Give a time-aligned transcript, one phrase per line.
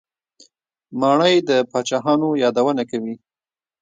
[0.99, 3.15] ماڼۍ د پاچاهانو یادونه کوي.